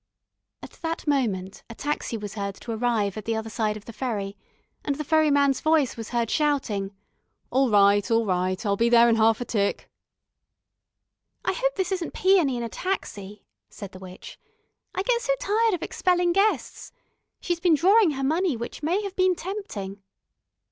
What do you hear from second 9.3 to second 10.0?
a tick."